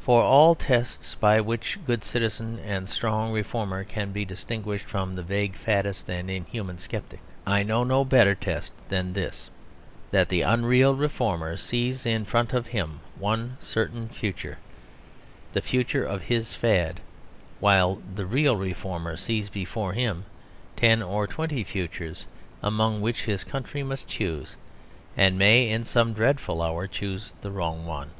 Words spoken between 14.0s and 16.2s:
future, the future